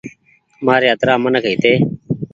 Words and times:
مآري 0.65 0.87
اترآ 0.93 1.15
منک 1.23 1.45
هيتي 1.49 1.73